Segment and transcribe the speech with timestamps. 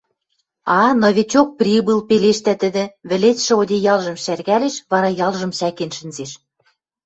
[0.77, 6.31] —А-а, новичок прибыл,— пелештӓ тӹдӹ, вӹлецшӹ одеялжым шӓргӓлеш, вара ялжым сӓкен шӹнзеш.